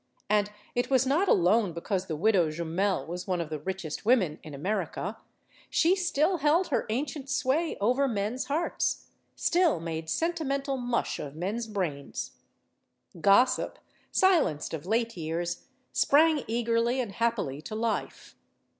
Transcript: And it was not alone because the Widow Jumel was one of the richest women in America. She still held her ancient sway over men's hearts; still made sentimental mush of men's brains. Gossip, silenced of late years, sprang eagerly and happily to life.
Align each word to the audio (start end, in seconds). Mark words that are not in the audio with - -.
And 0.31 0.49
it 0.73 0.89
was 0.89 1.05
not 1.05 1.27
alone 1.27 1.73
because 1.73 2.07
the 2.07 2.15
Widow 2.15 2.49
Jumel 2.49 3.05
was 3.05 3.27
one 3.27 3.39
of 3.39 3.51
the 3.51 3.59
richest 3.59 4.03
women 4.03 4.39
in 4.41 4.55
America. 4.55 5.17
She 5.69 5.95
still 5.95 6.37
held 6.37 6.69
her 6.69 6.87
ancient 6.89 7.29
sway 7.29 7.77
over 7.79 8.07
men's 8.07 8.45
hearts; 8.45 9.05
still 9.35 9.79
made 9.79 10.09
sentimental 10.09 10.77
mush 10.77 11.19
of 11.19 11.35
men's 11.35 11.67
brains. 11.67 12.31
Gossip, 13.21 13.77
silenced 14.11 14.73
of 14.73 14.87
late 14.87 15.15
years, 15.15 15.65
sprang 15.93 16.45
eagerly 16.47 16.99
and 16.99 17.11
happily 17.11 17.61
to 17.61 17.75
life. 17.75 18.35